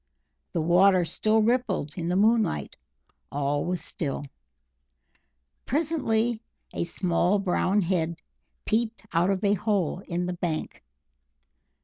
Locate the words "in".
1.95-2.09, 10.07-10.25